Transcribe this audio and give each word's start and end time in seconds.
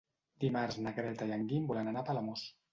Dimarts 0.43 0.77
na 0.85 0.95
Greta 0.97 1.29
i 1.33 1.37
en 1.37 1.47
Guim 1.53 1.71
volen 1.75 1.95
anar 1.95 2.05
a 2.05 2.11
Palamós. 2.11 2.51